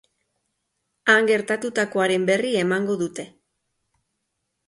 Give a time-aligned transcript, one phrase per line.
[1.15, 3.27] Han gertatutakoaren berri emango dute.